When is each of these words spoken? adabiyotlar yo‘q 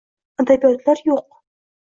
adabiyotlar 0.43 1.05
yo‘q 1.11 1.41